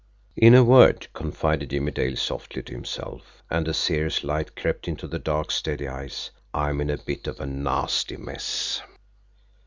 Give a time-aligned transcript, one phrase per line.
[0.35, 5.05] "In a word," confided Jimmie Dale softly to himself, and a serious light crept into
[5.05, 8.81] the dark, steady eyes, "I'm in a bit of a nasty mess!"